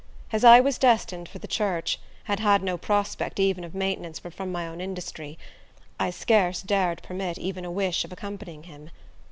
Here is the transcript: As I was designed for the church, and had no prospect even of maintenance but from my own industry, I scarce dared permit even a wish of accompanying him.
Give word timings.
As 0.33 0.43
I 0.43 0.59
was 0.59 0.79
designed 0.79 1.29
for 1.29 1.37
the 1.37 1.47
church, 1.47 1.99
and 2.27 2.39
had 2.39 2.63
no 2.63 2.75
prospect 2.75 3.39
even 3.39 3.63
of 3.63 3.75
maintenance 3.75 4.19
but 4.19 4.33
from 4.33 4.51
my 4.51 4.67
own 4.67 4.81
industry, 4.81 5.37
I 5.99 6.09
scarce 6.09 6.63
dared 6.63 7.03
permit 7.03 7.37
even 7.37 7.65
a 7.65 7.71
wish 7.71 8.03
of 8.03 8.11
accompanying 8.11 8.63
him. 8.63 8.89